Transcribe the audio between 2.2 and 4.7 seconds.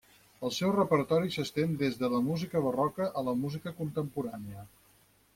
música barroca a la música contemporània.